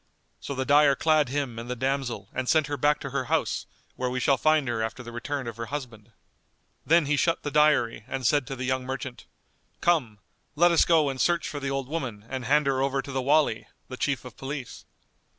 So 0.39 0.55
the 0.55 0.65
dyer 0.65 0.95
clad 0.95 1.29
him 1.29 1.59
and 1.59 1.69
the 1.69 1.75
damsel 1.75 2.27
and 2.33 2.49
sent 2.49 2.65
her 2.65 2.75
back 2.75 2.99
to 3.01 3.11
her 3.11 3.25
house 3.25 3.67
where 3.95 4.09
we 4.09 4.19
shall 4.19 4.35
find 4.39 4.67
her 4.67 4.81
after 4.81 5.03
the 5.03 5.11
return 5.11 5.45
of 5.45 5.57
her 5.57 5.67
husband. 5.67 6.11
Then 6.83 7.05
he 7.05 7.15
shut 7.15 7.43
the 7.43 7.51
dyery 7.51 8.03
and 8.07 8.25
said 8.25 8.47
to 8.47 8.55
the 8.55 8.65
young 8.65 8.83
merchant, 8.83 9.27
"Come, 9.79 10.17
let 10.55 10.71
us 10.71 10.85
go 10.85 11.09
and 11.09 11.21
search 11.21 11.47
for 11.47 11.59
the 11.59 11.69
old 11.69 11.87
woman 11.87 12.25
and 12.27 12.45
hand 12.45 12.65
her 12.65 12.81
over 12.81 13.03
to 13.03 13.11
the 13.11 13.21
Wali,[FN#198] 13.21 13.65
the 13.89 13.97
Chief 13.97 14.25
of 14.25 14.35
Police." 14.35 14.85